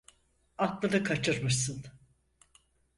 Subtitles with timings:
[0.57, 1.83] Aklını kaçırmışsın!